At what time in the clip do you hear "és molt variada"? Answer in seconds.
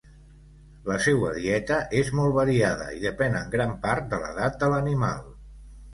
2.01-2.89